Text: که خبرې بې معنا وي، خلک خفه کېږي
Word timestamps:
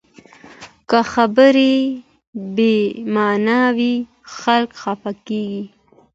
که 0.89 0.99
خبرې 1.13 1.73
بې 2.55 2.75
معنا 3.13 3.61
وي، 3.75 3.95
خلک 4.37 4.71
خفه 4.81 5.11
کېږي 5.27 5.63